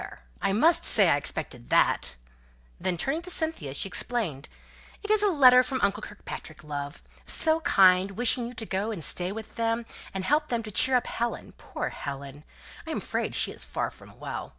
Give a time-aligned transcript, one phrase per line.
[0.41, 2.15] I must say I expected that!"
[2.79, 4.49] Then, turning to Cynthia, she explained
[5.03, 7.03] "It is a letter from uncle Kirkpatrick, love.
[7.27, 10.95] So kind, wishing you to go and stay with them, and help them to cheer
[10.95, 12.43] up Helen; poor Helen!
[12.87, 14.49] I am afraid she is very far from well.